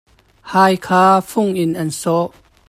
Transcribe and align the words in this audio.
Hai 0.51 0.73
kha 0.85 1.03
fung 1.29 1.53
in 1.63 1.71
an 1.81 1.89
sawh. 2.01 2.31